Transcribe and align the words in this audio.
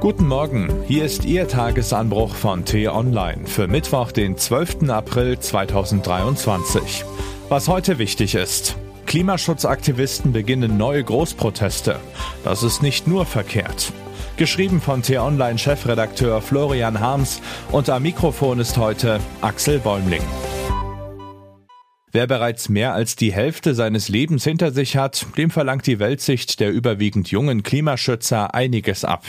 Guten 0.00 0.28
Morgen, 0.28 0.82
hier 0.88 1.04
ist 1.04 1.26
Ihr 1.26 1.46
Tagesanbruch 1.46 2.34
von 2.34 2.64
T-Online 2.64 3.46
für 3.46 3.68
Mittwoch, 3.68 4.12
den 4.12 4.38
12. 4.38 4.88
April 4.88 5.38
2023. 5.38 7.04
Was 7.50 7.68
heute 7.68 7.98
wichtig 7.98 8.34
ist. 8.34 8.76
Klimaschutzaktivisten 9.04 10.32
beginnen 10.32 10.78
neue 10.78 11.04
Großproteste. 11.04 11.96
Das 12.44 12.62
ist 12.62 12.80
nicht 12.80 13.08
nur 13.08 13.26
verkehrt. 13.26 13.92
Geschrieben 14.38 14.80
von 14.80 15.02
T-Online-Chefredakteur 15.02 16.40
Florian 16.40 17.00
Harms 17.00 17.42
und 17.70 17.90
am 17.90 18.02
Mikrofon 18.02 18.58
ist 18.58 18.78
heute 18.78 19.20
Axel 19.42 19.80
Bäumling. 19.80 20.22
Wer 22.12 22.26
bereits 22.26 22.68
mehr 22.68 22.92
als 22.92 23.14
die 23.14 23.32
Hälfte 23.32 23.74
seines 23.74 24.08
Lebens 24.08 24.42
hinter 24.42 24.72
sich 24.72 24.96
hat, 24.96 25.26
dem 25.36 25.50
verlangt 25.50 25.86
die 25.86 26.00
Weltsicht 26.00 26.58
der 26.58 26.72
überwiegend 26.72 27.30
jungen 27.30 27.62
Klimaschützer 27.62 28.52
einiges 28.52 29.04
ab. 29.04 29.24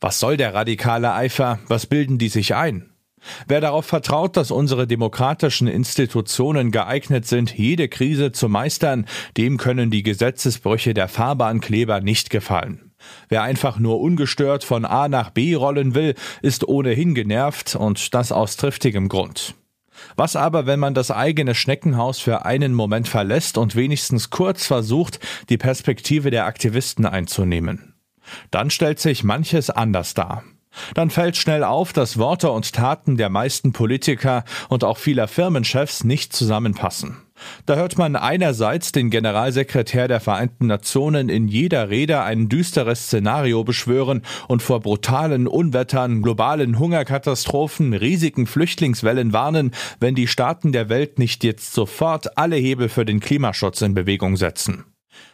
Was 0.00 0.20
soll 0.20 0.36
der 0.36 0.52
radikale 0.52 1.14
Eifer? 1.14 1.58
Was 1.68 1.86
bilden 1.86 2.18
die 2.18 2.28
sich 2.28 2.54
ein? 2.54 2.90
Wer 3.46 3.60
darauf 3.60 3.86
vertraut, 3.86 4.36
dass 4.36 4.50
unsere 4.50 4.86
demokratischen 4.86 5.68
Institutionen 5.68 6.70
geeignet 6.70 7.26
sind, 7.26 7.56
jede 7.56 7.88
Krise 7.88 8.30
zu 8.32 8.48
meistern, 8.48 9.06
dem 9.36 9.56
können 9.56 9.90
die 9.90 10.02
Gesetzesbrüche 10.02 10.94
der 10.94 11.08
Fahrbahnkleber 11.08 12.00
nicht 12.00 12.30
gefallen. 12.30 12.92
Wer 13.28 13.42
einfach 13.42 13.78
nur 13.78 14.00
ungestört 14.00 14.64
von 14.64 14.84
A 14.84 15.08
nach 15.08 15.30
B 15.30 15.54
rollen 15.54 15.94
will, 15.94 16.14
ist 16.42 16.66
ohnehin 16.66 17.14
genervt 17.14 17.74
und 17.74 18.14
das 18.14 18.32
aus 18.32 18.56
triftigem 18.56 19.08
Grund. 19.08 19.54
Was 20.18 20.34
aber, 20.34 20.66
wenn 20.66 20.80
man 20.80 20.94
das 20.94 21.12
eigene 21.12 21.54
Schneckenhaus 21.54 22.18
für 22.18 22.44
einen 22.44 22.74
Moment 22.74 23.06
verlässt 23.06 23.56
und 23.56 23.76
wenigstens 23.76 24.30
kurz 24.30 24.66
versucht, 24.66 25.20
die 25.48 25.58
Perspektive 25.58 26.32
der 26.32 26.46
Aktivisten 26.46 27.06
einzunehmen? 27.06 27.94
Dann 28.50 28.70
stellt 28.70 28.98
sich 28.98 29.22
manches 29.22 29.70
anders 29.70 30.14
dar. 30.14 30.42
Dann 30.94 31.10
fällt 31.10 31.36
schnell 31.36 31.62
auf, 31.62 31.92
dass 31.92 32.18
Worte 32.18 32.50
und 32.50 32.72
Taten 32.72 33.16
der 33.16 33.28
meisten 33.28 33.72
Politiker 33.72 34.42
und 34.68 34.82
auch 34.82 34.98
vieler 34.98 35.28
Firmenchefs 35.28 36.02
nicht 36.02 36.32
zusammenpassen. 36.32 37.18
Da 37.66 37.76
hört 37.76 37.98
man 37.98 38.16
einerseits 38.16 38.92
den 38.92 39.10
Generalsekretär 39.10 40.08
der 40.08 40.20
Vereinten 40.20 40.66
Nationen 40.66 41.28
in 41.28 41.48
jeder 41.48 41.90
Rede 41.90 42.22
ein 42.22 42.48
düsteres 42.48 43.06
Szenario 43.06 43.64
beschwören 43.64 44.22
und 44.48 44.62
vor 44.62 44.80
brutalen 44.80 45.46
Unwettern, 45.46 46.22
globalen 46.22 46.78
Hungerkatastrophen, 46.78 47.94
riesigen 47.94 48.46
Flüchtlingswellen 48.46 49.32
warnen, 49.32 49.72
wenn 50.00 50.14
die 50.14 50.26
Staaten 50.26 50.72
der 50.72 50.88
Welt 50.88 51.18
nicht 51.18 51.44
jetzt 51.44 51.72
sofort 51.72 52.36
alle 52.36 52.56
Hebel 52.56 52.88
für 52.88 53.04
den 53.04 53.20
Klimaschutz 53.20 53.82
in 53.82 53.94
Bewegung 53.94 54.36
setzen. 54.36 54.84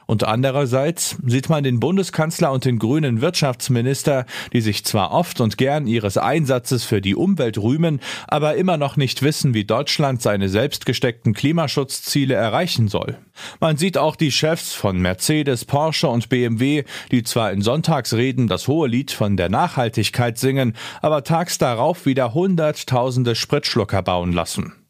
Und 0.06 0.24
andererseits 0.24 1.16
sieht 1.24 1.48
man 1.48 1.64
den 1.64 1.80
Bundeskanzler 1.80 2.52
und 2.52 2.64
den 2.64 2.78
grünen 2.78 3.20
Wirtschaftsminister, 3.20 4.26
die 4.52 4.60
sich 4.60 4.84
zwar 4.84 5.12
oft 5.12 5.40
und 5.40 5.56
gern 5.56 5.86
ihres 5.86 6.18
Einsatzes 6.18 6.84
für 6.84 7.00
die 7.00 7.14
Umwelt 7.14 7.58
rühmen, 7.58 8.00
aber 8.28 8.56
immer 8.56 8.76
noch 8.76 8.96
nicht 8.96 9.22
wissen, 9.22 9.54
wie 9.54 9.64
Deutschland 9.64 10.20
seine 10.20 10.48
selbst 10.48 10.84
gesteckten 10.86 11.32
Klimaschutzziele 11.32 12.34
erreichen 12.34 12.88
soll. 12.88 13.18
Man 13.60 13.76
sieht 13.76 13.98
auch 13.98 14.16
die 14.16 14.30
Chefs 14.30 14.74
von 14.74 14.98
Mercedes, 15.00 15.64
Porsche 15.64 16.08
und 16.08 16.28
BMW, 16.28 16.84
die 17.10 17.22
zwar 17.22 17.52
in 17.52 17.62
Sonntagsreden 17.62 18.46
das 18.46 18.68
hohe 18.68 18.88
Lied 18.88 19.10
von 19.10 19.36
der 19.36 19.48
Nachhaltigkeit 19.48 20.38
singen, 20.38 20.74
aber 21.00 21.24
tags 21.24 21.58
darauf 21.58 22.06
wieder 22.06 22.34
Hunderttausende 22.34 23.34
Spritschlucker 23.34 24.02
bauen 24.02 24.32
lassen. 24.32 24.83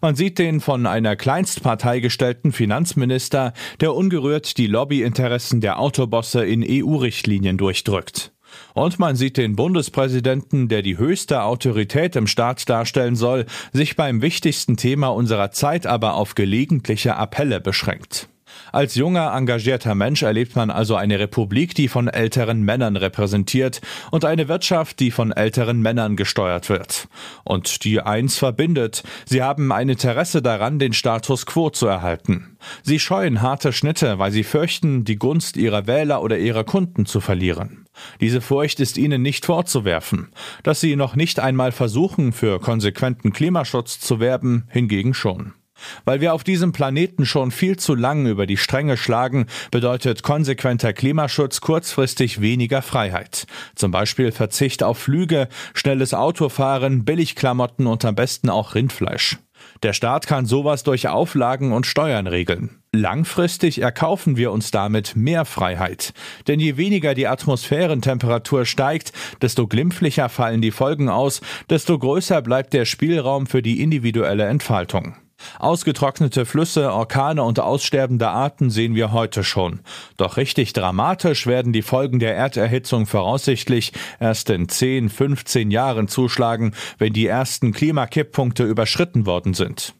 Man 0.00 0.14
sieht 0.14 0.38
den 0.38 0.60
von 0.60 0.86
einer 0.86 1.16
Kleinstpartei 1.16 2.00
gestellten 2.00 2.52
Finanzminister, 2.52 3.52
der 3.80 3.94
ungerührt 3.94 4.58
die 4.58 4.66
Lobbyinteressen 4.66 5.60
der 5.60 5.78
Autobosse 5.78 6.44
in 6.44 6.64
EU-Richtlinien 6.66 7.58
durchdrückt. 7.58 8.32
Und 8.74 8.98
man 8.98 9.16
sieht 9.16 9.36
den 9.36 9.56
Bundespräsidenten, 9.56 10.68
der 10.68 10.82
die 10.82 10.98
höchste 10.98 11.42
Autorität 11.42 12.16
im 12.16 12.26
Staat 12.26 12.68
darstellen 12.68 13.16
soll, 13.16 13.46
sich 13.72 13.96
beim 13.96 14.22
wichtigsten 14.22 14.76
Thema 14.76 15.08
unserer 15.08 15.50
Zeit 15.50 15.86
aber 15.86 16.14
auf 16.14 16.34
gelegentliche 16.34 17.16
Appelle 17.16 17.60
beschränkt. 17.60 18.28
Als 18.72 18.94
junger, 18.94 19.32
engagierter 19.34 19.94
Mensch 19.94 20.22
erlebt 20.22 20.56
man 20.56 20.70
also 20.70 20.96
eine 20.96 21.18
Republik, 21.18 21.74
die 21.74 21.88
von 21.88 22.08
älteren 22.08 22.62
Männern 22.62 22.96
repräsentiert 22.96 23.80
und 24.10 24.24
eine 24.24 24.48
Wirtschaft, 24.48 25.00
die 25.00 25.10
von 25.10 25.32
älteren 25.32 25.80
Männern 25.80 26.16
gesteuert 26.16 26.68
wird. 26.68 27.08
Und 27.44 27.84
die 27.84 28.00
eins 28.00 28.38
verbindet. 28.38 29.02
Sie 29.26 29.42
haben 29.42 29.72
ein 29.72 29.88
Interesse 29.88 30.42
daran, 30.42 30.78
den 30.78 30.92
Status 30.92 31.46
quo 31.46 31.70
zu 31.70 31.86
erhalten. 31.86 32.56
Sie 32.82 32.98
scheuen 32.98 33.42
harte 33.42 33.72
Schnitte, 33.72 34.18
weil 34.18 34.30
sie 34.30 34.44
fürchten, 34.44 35.04
die 35.04 35.16
Gunst 35.16 35.56
ihrer 35.56 35.86
Wähler 35.86 36.22
oder 36.22 36.38
ihrer 36.38 36.64
Kunden 36.64 37.06
zu 37.06 37.20
verlieren. 37.20 37.86
Diese 38.20 38.40
Furcht 38.40 38.80
ist 38.80 38.98
ihnen 38.98 39.22
nicht 39.22 39.46
vorzuwerfen. 39.46 40.28
Dass 40.62 40.80
sie 40.80 40.96
noch 40.96 41.16
nicht 41.16 41.40
einmal 41.40 41.72
versuchen, 41.72 42.32
für 42.32 42.60
konsequenten 42.60 43.32
Klimaschutz 43.32 44.00
zu 44.00 44.20
werben, 44.20 44.64
hingegen 44.68 45.14
schon. 45.14 45.54
Weil 46.04 46.20
wir 46.20 46.34
auf 46.34 46.44
diesem 46.44 46.72
Planeten 46.72 47.26
schon 47.26 47.50
viel 47.50 47.76
zu 47.76 47.94
lang 47.94 48.26
über 48.26 48.46
die 48.46 48.56
Stränge 48.56 48.96
schlagen, 48.96 49.46
bedeutet 49.70 50.22
konsequenter 50.22 50.92
Klimaschutz 50.92 51.60
kurzfristig 51.60 52.40
weniger 52.40 52.82
Freiheit. 52.82 53.46
Zum 53.74 53.90
Beispiel 53.90 54.32
Verzicht 54.32 54.82
auf 54.82 54.98
Flüge, 54.98 55.48
schnelles 55.74 56.14
Autofahren, 56.14 57.04
Billigklamotten 57.04 57.86
und 57.86 58.04
am 58.04 58.14
besten 58.14 58.50
auch 58.50 58.74
Rindfleisch. 58.74 59.38
Der 59.82 59.92
Staat 59.92 60.26
kann 60.26 60.46
sowas 60.46 60.82
durch 60.82 61.08
Auflagen 61.08 61.72
und 61.72 61.86
Steuern 61.86 62.26
regeln. 62.26 62.80
Langfristig 62.92 63.80
erkaufen 63.80 64.36
wir 64.36 64.52
uns 64.52 64.70
damit 64.70 65.16
mehr 65.16 65.44
Freiheit. 65.44 66.12
Denn 66.48 66.60
je 66.60 66.76
weniger 66.76 67.14
die 67.14 67.28
Atmosphärentemperatur 67.28 68.66
steigt, 68.66 69.12
desto 69.40 69.66
glimpflicher 69.66 70.28
fallen 70.28 70.60
die 70.60 70.72
Folgen 70.72 71.08
aus, 71.08 71.40
desto 71.70 71.98
größer 71.98 72.42
bleibt 72.42 72.72
der 72.72 72.84
Spielraum 72.84 73.46
für 73.46 73.62
die 73.62 73.80
individuelle 73.80 74.44
Entfaltung. 74.44 75.14
Ausgetrocknete 75.58 76.46
Flüsse, 76.46 76.92
Orkane 76.92 77.42
und 77.42 77.60
aussterbende 77.60 78.28
Arten 78.28 78.70
sehen 78.70 78.94
wir 78.94 79.12
heute 79.12 79.44
schon. 79.44 79.80
Doch 80.16 80.36
richtig 80.36 80.72
dramatisch 80.72 81.46
werden 81.46 81.72
die 81.72 81.82
Folgen 81.82 82.18
der 82.18 82.36
Erderhitzung 82.36 83.06
voraussichtlich 83.06 83.92
erst 84.18 84.50
in 84.50 84.68
10, 84.68 85.08
15 85.08 85.70
Jahren 85.70 86.08
zuschlagen, 86.08 86.74
wenn 86.98 87.12
die 87.12 87.26
ersten 87.26 87.72
Klimakipppunkte 87.72 88.64
überschritten 88.64 89.26
worden 89.26 89.54
sind. 89.54 89.94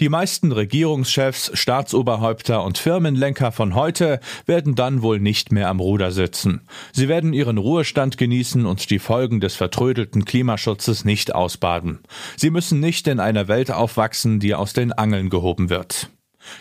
Die 0.00 0.08
meisten 0.08 0.52
Regierungschefs, 0.52 1.50
Staatsoberhäupter 1.54 2.62
und 2.62 2.78
Firmenlenker 2.78 3.52
von 3.52 3.74
heute 3.74 4.20
werden 4.46 4.74
dann 4.74 5.02
wohl 5.02 5.20
nicht 5.20 5.52
mehr 5.52 5.68
am 5.68 5.80
Ruder 5.80 6.12
sitzen. 6.12 6.62
Sie 6.92 7.08
werden 7.08 7.32
ihren 7.32 7.58
Ruhestand 7.58 8.18
genießen 8.18 8.66
und 8.66 8.90
die 8.90 8.98
Folgen 8.98 9.40
des 9.40 9.54
vertrödelten 9.54 10.24
Klimaschutzes 10.24 11.04
nicht 11.04 11.34
ausbaden. 11.34 12.00
Sie 12.36 12.50
müssen 12.50 12.80
nicht 12.80 13.06
in 13.06 13.20
einer 13.20 13.48
Welt 13.48 13.70
aufwachsen, 13.70 14.40
die 14.40 14.54
aus 14.54 14.72
den 14.72 14.92
Angeln 14.92 15.30
gehoben 15.30 15.70
wird. 15.70 16.10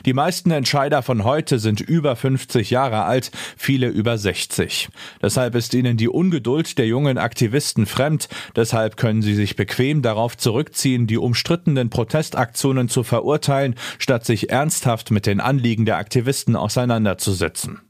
Die 0.05 0.13
meisten 0.13 0.51
Entscheider 0.51 1.01
von 1.01 1.23
heute 1.23 1.59
sind 1.59 1.81
über 1.81 2.15
50 2.15 2.69
Jahre 2.69 3.03
alt, 3.03 3.31
viele 3.57 3.87
über 3.87 4.17
60. 4.17 4.89
Deshalb 5.21 5.55
ist 5.55 5.73
ihnen 5.73 5.97
die 5.97 6.09
Ungeduld 6.09 6.77
der 6.77 6.87
jungen 6.87 7.17
Aktivisten 7.17 7.85
fremd, 7.85 8.27
deshalb 8.55 8.97
können 8.97 9.21
sie 9.21 9.35
sich 9.35 9.55
bequem 9.55 10.01
darauf 10.01 10.37
zurückziehen, 10.37 11.07
die 11.07 11.17
umstrittenen 11.17 11.89
Protestaktionen 11.89 12.89
zu 12.89 13.03
verurteilen, 13.03 13.75
statt 13.99 14.25
sich 14.25 14.49
ernsthaft 14.49 15.11
mit 15.11 15.25
den 15.25 15.39
Anliegen 15.39 15.85
der 15.85 15.97
Aktivisten 15.97 16.55
auseinanderzusetzen. 16.55 17.84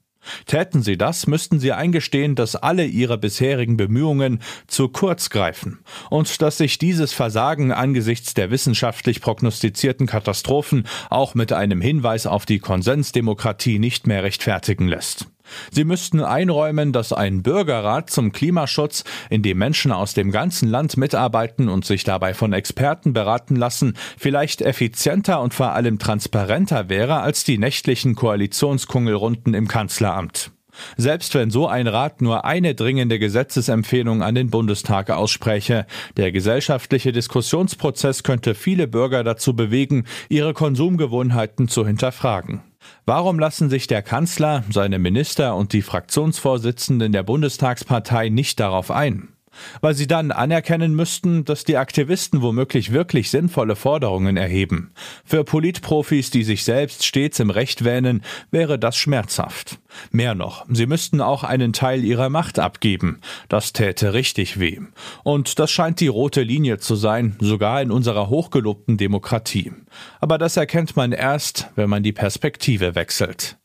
Täten 0.45 0.81
sie 0.83 0.97
das, 0.97 1.27
müssten 1.27 1.59
sie 1.59 1.71
eingestehen, 1.71 2.35
dass 2.35 2.55
alle 2.55 2.85
ihre 2.85 3.17
bisherigen 3.17 3.77
Bemühungen 3.77 4.41
zu 4.67 4.89
kurz 4.89 5.29
greifen 5.29 5.79
und 6.09 6.41
dass 6.41 6.57
sich 6.57 6.77
dieses 6.77 7.13
Versagen 7.13 7.71
angesichts 7.71 8.33
der 8.33 8.51
wissenschaftlich 8.51 9.21
prognostizierten 9.21 10.07
Katastrophen 10.07 10.87
auch 11.09 11.35
mit 11.35 11.53
einem 11.53 11.81
Hinweis 11.81 12.27
auf 12.27 12.45
die 12.45 12.59
Konsensdemokratie 12.59 13.79
nicht 13.79 14.07
mehr 14.07 14.23
rechtfertigen 14.23 14.87
lässt. 14.87 15.27
Sie 15.71 15.83
müssten 15.83 16.21
einräumen, 16.21 16.91
dass 16.91 17.13
ein 17.13 17.43
Bürgerrat 17.43 18.09
zum 18.09 18.31
Klimaschutz, 18.31 19.03
in 19.29 19.41
dem 19.41 19.57
Menschen 19.57 19.91
aus 19.91 20.13
dem 20.13 20.31
ganzen 20.31 20.69
Land 20.69 20.97
mitarbeiten 20.97 21.69
und 21.69 21.85
sich 21.85 22.03
dabei 22.03 22.33
von 22.33 22.53
Experten 22.53 23.13
beraten 23.13 23.55
lassen, 23.55 23.95
vielleicht 24.17 24.61
effizienter 24.61 25.41
und 25.41 25.53
vor 25.53 25.73
allem 25.73 25.99
transparenter 25.99 26.89
wäre 26.89 27.21
als 27.21 27.43
die 27.43 27.57
nächtlichen 27.57 28.15
Koalitionskungelrunden 28.15 29.53
im 29.53 29.67
Kanzleramt. 29.67 30.51
Selbst 30.97 31.35
wenn 31.35 31.51
so 31.51 31.67
ein 31.67 31.87
Rat 31.87 32.21
nur 32.21 32.45
eine 32.45 32.75
dringende 32.75 33.19
Gesetzesempfehlung 33.19 34.23
an 34.23 34.35
den 34.35 34.49
Bundestag 34.49 35.09
ausspräche, 35.09 35.85
der 36.17 36.31
gesellschaftliche 36.31 37.11
Diskussionsprozess 37.11 38.23
könnte 38.23 38.55
viele 38.55 38.87
Bürger 38.87 39.23
dazu 39.23 39.55
bewegen, 39.55 40.05
ihre 40.29 40.53
Konsumgewohnheiten 40.53 41.67
zu 41.67 41.85
hinterfragen. 41.85 42.61
Warum 43.05 43.39
lassen 43.39 43.69
sich 43.69 43.87
der 43.87 44.01
Kanzler, 44.01 44.63
seine 44.71 44.99
Minister 44.99 45.55
und 45.55 45.73
die 45.73 45.81
Fraktionsvorsitzenden 45.81 47.11
der 47.11 47.23
Bundestagspartei 47.23 48.29
nicht 48.29 48.59
darauf 48.59 48.91
ein? 48.91 49.34
Weil 49.81 49.93
sie 49.93 50.07
dann 50.07 50.31
anerkennen 50.31 50.95
müssten, 50.95 51.45
dass 51.45 51.63
die 51.63 51.77
Aktivisten 51.77 52.41
womöglich 52.41 52.91
wirklich 52.91 53.29
sinnvolle 53.29 53.75
Forderungen 53.75 54.37
erheben. 54.37 54.91
Für 55.23 55.43
Politprofis, 55.43 56.29
die 56.29 56.43
sich 56.43 56.63
selbst 56.63 57.05
stets 57.05 57.39
im 57.39 57.49
Recht 57.49 57.83
wähnen, 57.83 58.21
wäre 58.51 58.79
das 58.79 58.97
schmerzhaft. 58.97 59.79
Mehr 60.11 60.35
noch, 60.35 60.65
sie 60.69 60.85
müssten 60.85 61.21
auch 61.21 61.43
einen 61.43 61.73
Teil 61.73 62.03
ihrer 62.03 62.29
Macht 62.29 62.59
abgeben. 62.59 63.21
Das 63.49 63.73
täte 63.73 64.13
richtig 64.13 64.59
weh. 64.59 64.79
Und 65.23 65.59
das 65.59 65.71
scheint 65.71 65.99
die 65.99 66.07
rote 66.07 66.41
Linie 66.41 66.77
zu 66.77 66.95
sein, 66.95 67.35
sogar 67.39 67.81
in 67.81 67.91
unserer 67.91 68.29
hochgelobten 68.29 68.97
Demokratie. 68.97 69.71
Aber 70.19 70.37
das 70.37 70.57
erkennt 70.57 70.95
man 70.95 71.11
erst, 71.11 71.69
wenn 71.75 71.89
man 71.89 72.03
die 72.03 72.13
Perspektive 72.13 72.95
wechselt. 72.95 73.57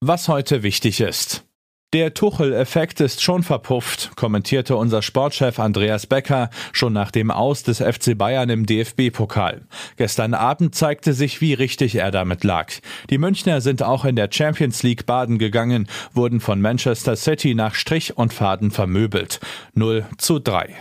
Was 0.00 0.28
heute 0.28 0.62
wichtig 0.62 1.00
ist. 1.00 1.44
Der 1.92 2.14
Tuchel-Effekt 2.14 3.00
ist 3.02 3.22
schon 3.22 3.42
verpufft, 3.42 4.12
kommentierte 4.16 4.76
unser 4.76 5.02
Sportchef 5.02 5.58
Andreas 5.58 6.06
Becker 6.06 6.48
schon 6.72 6.94
nach 6.94 7.10
dem 7.10 7.30
Aus 7.30 7.64
des 7.64 7.80
FC 7.82 8.16
Bayern 8.16 8.48
im 8.48 8.64
DFB-Pokal. 8.64 9.60
Gestern 9.98 10.32
Abend 10.32 10.74
zeigte 10.74 11.12
sich, 11.12 11.42
wie 11.42 11.52
richtig 11.52 11.96
er 11.96 12.10
damit 12.10 12.44
lag. 12.44 12.72
Die 13.10 13.18
Münchner 13.18 13.60
sind 13.60 13.82
auch 13.82 14.06
in 14.06 14.16
der 14.16 14.30
Champions 14.32 14.82
League 14.82 15.04
baden 15.04 15.36
gegangen, 15.36 15.86
wurden 16.14 16.40
von 16.40 16.62
Manchester 16.62 17.14
City 17.14 17.54
nach 17.54 17.74
Strich 17.74 18.16
und 18.16 18.32
Faden 18.32 18.70
vermöbelt. 18.70 19.40
0 19.74 20.06
zu 20.16 20.38
3. 20.38 20.74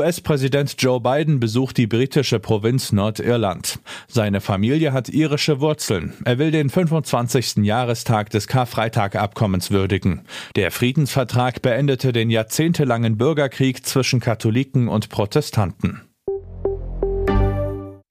US-Präsident 0.00 0.76
Joe 0.78 0.98
Biden 0.98 1.40
besucht 1.40 1.76
die 1.76 1.86
britische 1.86 2.38
Provinz 2.40 2.90
Nordirland. 2.90 3.80
Seine 4.08 4.40
Familie 4.40 4.94
hat 4.94 5.10
irische 5.10 5.60
Wurzeln. 5.60 6.14
Er 6.24 6.38
will 6.38 6.50
den 6.50 6.70
25. 6.70 7.56
Jahrestag 7.58 8.30
des 8.30 8.46
Karfreitag-Abkommens 8.46 9.70
würdigen. 9.70 10.22
Der 10.56 10.70
Friedensvertrag 10.70 11.60
beendete 11.60 12.12
den 12.12 12.30
jahrzehntelangen 12.30 13.18
Bürgerkrieg 13.18 13.84
zwischen 13.84 14.20
Katholiken 14.20 14.88
und 14.88 15.10
Protestanten. 15.10 16.00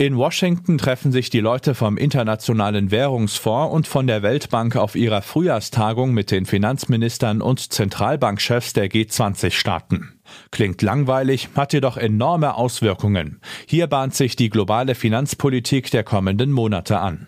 In 0.10 0.18
Washington 0.18 0.80
treffen 0.80 1.12
sich 1.12 1.30
die 1.30 1.40
Leute 1.40 1.76
vom 1.76 1.96
Internationalen 1.96 2.90
Währungsfonds 2.90 3.72
und 3.72 3.86
von 3.86 4.08
der 4.08 4.24
Weltbank 4.24 4.76
auf 4.76 4.96
ihrer 4.96 5.22
Frühjahrstagung 5.22 6.16
mit 6.16 6.32
den 6.32 6.48
Finanzministern 6.48 7.44
und 7.44 7.72
Zentralbankchefs 7.72 8.74
der 8.74 8.90
G20-Staaten. 8.90 10.20
Klingt 10.50 10.82
langweilig, 10.82 11.50
hat 11.56 11.74
jedoch 11.74 11.96
enorme 11.96 12.56
Auswirkungen. 12.56 13.40
Hier 13.68 13.86
bahnt 13.86 14.16
sich 14.16 14.36
die 14.36 14.50
globale 14.50 14.96
Finanzpolitik 14.96 15.92
der 15.92 16.04
kommenden 16.04 16.54
Monate 16.54 16.98
an. 16.98 17.28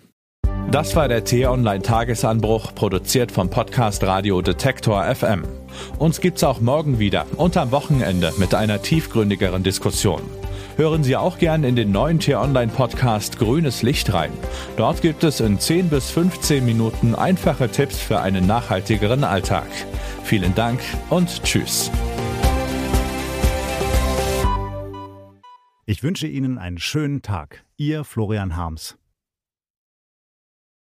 Das 0.71 0.95
war 0.95 1.07
der 1.07 1.23
T-Online-Tagesanbruch, 1.23 2.73
produziert 2.73 3.31
vom 3.31 3.51
Podcast 3.51 4.03
Radio 4.03 4.41
Detektor 4.41 5.03
FM. 5.03 5.43
Uns 5.99 6.19
gibt's 6.19 6.43
auch 6.43 6.61
morgen 6.61 6.97
wieder 6.97 7.27
und 7.37 7.57
am 7.57 7.69
Wochenende 7.69 8.33
mit 8.39 8.55
einer 8.55 8.81
tiefgründigeren 8.81 9.61
Diskussion. 9.61 10.23
Hören 10.77 11.03
Sie 11.03 11.15
auch 11.15 11.37
gern 11.37 11.63
in 11.63 11.75
den 11.75 11.91
neuen 11.91 12.19
T-Online-Podcast 12.19 13.37
Grünes 13.37 13.83
Licht 13.83 14.13
rein. 14.13 14.31
Dort 14.77 15.01
gibt 15.01 15.23
es 15.23 15.39
in 15.39 15.59
10 15.59 15.89
bis 15.89 16.09
15 16.11 16.65
Minuten 16.65 17.13
einfache 17.13 17.69
Tipps 17.69 17.99
für 17.99 18.21
einen 18.21 18.47
nachhaltigeren 18.47 19.23
Alltag. 19.23 19.67
Vielen 20.23 20.55
Dank 20.55 20.79
und 21.09 21.43
Tschüss. 21.43 21.91
Ich 25.85 26.03
wünsche 26.03 26.27
Ihnen 26.27 26.57
einen 26.57 26.77
schönen 26.77 27.21
Tag. 27.21 27.65
Ihr 27.75 28.05
Florian 28.05 28.55
Harms. 28.55 28.97